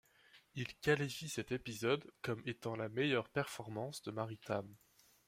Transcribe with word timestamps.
Il 0.55 0.65
qualifie 0.77 1.29
cet 1.29 1.51
épisode 1.51 2.11
comme 2.23 2.41
étant 2.47 2.75
la 2.75 2.89
meilleure 2.89 3.29
performance 3.29 4.01
de 4.01 4.09
Mary 4.09 4.39
Tamm. 4.39 4.67